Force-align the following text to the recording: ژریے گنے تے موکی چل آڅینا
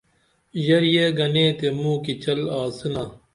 ژریے 0.63 1.05
گنے 1.17 1.45
تے 1.57 1.67
موکی 1.79 2.13
چل 2.23 2.39
آڅینا 2.59 3.03